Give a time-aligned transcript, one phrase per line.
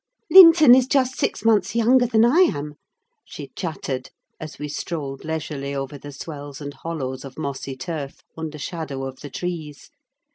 [0.31, 2.73] "Linton is just six months younger than I am,"
[3.23, 8.57] she chattered, as we strolled leisurely over the swells and hollows of mossy turf, under
[8.57, 9.91] shadow of the trees.